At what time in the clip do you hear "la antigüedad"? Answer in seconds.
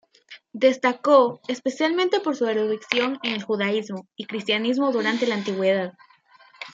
5.27-5.93